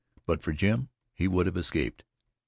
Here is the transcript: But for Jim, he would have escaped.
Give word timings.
But 0.25 0.41
for 0.41 0.51
Jim, 0.51 0.89
he 1.13 1.27
would 1.27 1.45
have 1.45 1.55
escaped. 1.55 2.03